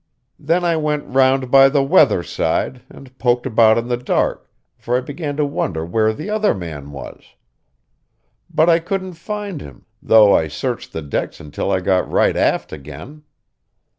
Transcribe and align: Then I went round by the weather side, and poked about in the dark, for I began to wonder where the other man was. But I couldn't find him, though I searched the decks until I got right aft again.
Then 0.39 0.65
I 0.65 0.77
went 0.77 1.05
round 1.05 1.51
by 1.51 1.69
the 1.69 1.83
weather 1.83 2.23
side, 2.23 2.81
and 2.89 3.15
poked 3.19 3.45
about 3.45 3.77
in 3.77 3.87
the 3.87 3.97
dark, 3.97 4.49
for 4.75 4.97
I 4.97 4.99
began 5.01 5.37
to 5.37 5.45
wonder 5.45 5.85
where 5.85 6.11
the 6.11 6.27
other 6.27 6.55
man 6.55 6.91
was. 6.91 7.23
But 8.51 8.67
I 8.67 8.79
couldn't 8.79 9.13
find 9.13 9.61
him, 9.61 9.85
though 10.01 10.33
I 10.35 10.47
searched 10.47 10.91
the 10.91 11.03
decks 11.03 11.39
until 11.39 11.69
I 11.71 11.81
got 11.81 12.09
right 12.11 12.35
aft 12.35 12.73
again. 12.73 13.25